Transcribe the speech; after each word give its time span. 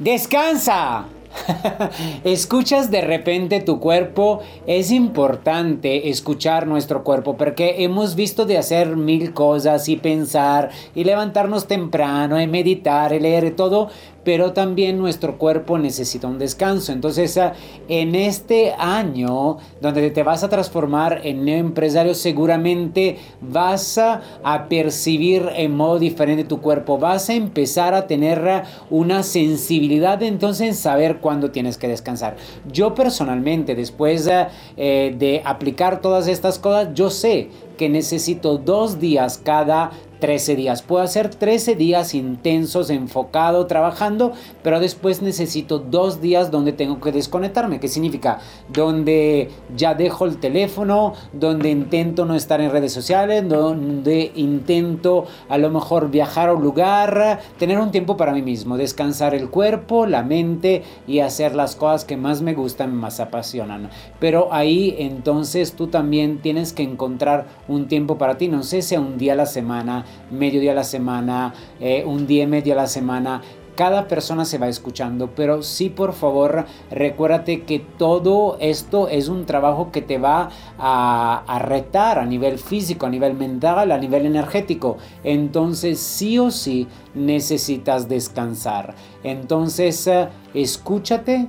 Descansa. 0.00 1.04
Escuchas 2.24 2.90
de 2.90 3.00
repente 3.00 3.60
tu 3.60 3.80
cuerpo. 3.80 4.40
Es 4.66 4.90
importante 4.90 6.10
escuchar 6.10 6.66
nuestro 6.66 7.04
cuerpo 7.04 7.36
porque 7.36 7.84
hemos 7.84 8.14
visto 8.14 8.46
de 8.46 8.58
hacer 8.58 8.96
mil 8.96 9.32
cosas 9.32 9.88
y 9.88 9.96
pensar 9.96 10.70
y 10.94 11.04
levantarnos 11.04 11.66
temprano 11.66 12.40
y 12.40 12.46
meditar 12.46 13.12
y 13.12 13.20
leer 13.20 13.54
todo, 13.56 13.88
pero 14.24 14.52
también 14.52 14.98
nuestro 14.98 15.38
cuerpo 15.38 15.78
necesita 15.78 16.26
un 16.26 16.38
descanso. 16.38 16.92
Entonces, 16.92 17.36
ah, 17.38 17.54
en 17.88 18.14
este 18.14 18.72
año 18.78 19.58
donde 19.80 20.10
te 20.10 20.22
vas 20.22 20.44
a 20.44 20.48
transformar 20.48 21.20
en 21.24 21.48
empresario, 21.48 22.14
seguramente 22.14 23.18
vas 23.40 23.98
a, 23.98 24.20
percibir 24.68 25.48
en 25.56 25.74
modo 25.74 25.98
diferente 25.98 26.44
tu 26.44 26.60
cuerpo, 26.60 26.98
vas 26.98 27.30
a 27.30 27.34
empezar 27.34 27.94
a 27.94 28.06
tener 28.06 28.46
ah, 28.48 28.64
una 28.90 29.22
sensibilidad 29.22 30.22
entonces 30.22 30.68
en 30.68 30.74
saber 30.74 31.19
cuándo 31.20 31.50
tienes 31.50 31.78
que 31.78 31.88
descansar. 31.88 32.36
Yo 32.70 32.94
personalmente, 32.94 33.74
después 33.74 34.28
eh, 34.76 35.14
de 35.18 35.42
aplicar 35.44 36.00
todas 36.00 36.28
estas 36.28 36.58
cosas, 36.58 36.88
yo 36.94 37.10
sé 37.10 37.50
necesito 37.88 38.58
dos 38.58 39.00
días 39.00 39.40
cada 39.42 39.90
13 40.20 40.54
días. 40.54 40.82
Puedo 40.82 41.02
hacer 41.02 41.30
13 41.30 41.74
días 41.74 42.14
intensos, 42.14 42.90
enfocado, 42.90 43.66
trabajando, 43.66 44.32
pero 44.62 44.78
después 44.78 45.22
necesito 45.22 45.78
dos 45.78 46.20
días 46.20 46.50
donde 46.50 46.72
tengo 46.72 47.00
que 47.00 47.10
desconectarme. 47.10 47.80
¿Qué 47.80 47.88
significa? 47.88 48.38
Donde 48.68 49.50
ya 49.76 49.94
dejo 49.94 50.26
el 50.26 50.36
teléfono, 50.36 51.14
donde 51.32 51.70
intento 51.70 52.24
no 52.24 52.34
estar 52.34 52.60
en 52.60 52.70
redes 52.70 52.92
sociales, 52.92 53.48
donde 53.48 54.30
intento 54.36 55.26
a 55.48 55.58
lo 55.58 55.70
mejor 55.70 56.10
viajar 56.10 56.50
a 56.50 56.54
un 56.54 56.62
lugar, 56.62 57.40
tener 57.58 57.78
un 57.78 57.90
tiempo 57.90 58.16
para 58.16 58.32
mí 58.32 58.42
mismo, 58.42 58.76
descansar 58.76 59.34
el 59.34 59.48
cuerpo, 59.48 60.06
la 60.06 60.22
mente 60.22 60.82
y 61.06 61.20
hacer 61.20 61.54
las 61.54 61.74
cosas 61.74 62.04
que 62.04 62.16
más 62.16 62.42
me 62.42 62.54
gustan, 62.54 62.94
más 62.94 63.20
apasionan. 63.20 63.88
Pero 64.20 64.52
ahí 64.52 64.94
entonces 64.98 65.72
tú 65.72 65.86
también 65.86 66.40
tienes 66.42 66.72
que 66.74 66.82
encontrar 66.82 67.46
un 67.70 67.86
tiempo 67.86 68.18
para 68.18 68.36
ti, 68.36 68.48
no 68.48 68.64
sé 68.64 68.82
si 68.82 68.96
un 68.96 69.16
día 69.16 69.34
a 69.34 69.36
la 69.36 69.46
semana, 69.46 70.04
medio 70.30 70.60
día 70.60 70.72
a 70.72 70.74
la 70.74 70.84
semana, 70.84 71.54
eh, 71.78 72.04
un 72.04 72.26
día 72.26 72.42
y 72.42 72.46
medio 72.46 72.74
a 72.74 72.76
la 72.76 72.86
semana. 72.88 73.42
Cada 73.76 74.08
persona 74.08 74.44
se 74.44 74.58
va 74.58 74.68
escuchando, 74.68 75.30
pero 75.34 75.62
sí 75.62 75.88
por 75.88 76.12
favor 76.12 76.66
recuérdate 76.90 77.62
que 77.62 77.78
todo 77.78 78.58
esto 78.60 79.08
es 79.08 79.28
un 79.28 79.46
trabajo 79.46 79.92
que 79.92 80.02
te 80.02 80.18
va 80.18 80.50
a, 80.78 81.44
a 81.46 81.58
retar 81.60 82.18
a 82.18 82.26
nivel 82.26 82.58
físico, 82.58 83.06
a 83.06 83.10
nivel 83.10 83.34
mental, 83.34 83.92
a 83.92 83.98
nivel 83.98 84.26
energético. 84.26 84.98
Entonces 85.22 86.00
sí 86.00 86.38
o 86.38 86.50
sí 86.50 86.88
necesitas 87.14 88.08
descansar. 88.08 88.96
Entonces 89.22 90.06
eh, 90.08 90.28
escúchate, 90.52 91.48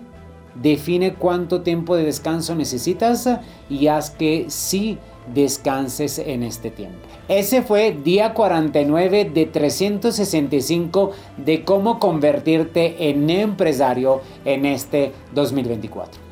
define 0.54 1.16
cuánto 1.16 1.62
tiempo 1.62 1.96
de 1.96 2.06
descanso 2.06 2.56
necesitas 2.56 3.28
y 3.70 3.88
haz 3.88 4.12
que 4.12 4.46
sí 4.48 5.00
descanses 5.34 6.20
en 6.20 6.44
este 6.44 6.72
tiempo. 6.72 7.00
Ese 7.28 7.62
fue 7.62 7.92
día 7.94 8.34
49 8.34 9.32
de 9.34 9.46
365 9.46 11.12
de 11.38 11.64
cómo 11.64 12.00
convertirte 12.00 13.10
en 13.10 13.30
empresario 13.30 14.22
en 14.46 14.66
este 14.66 15.12
2024. 15.34 16.31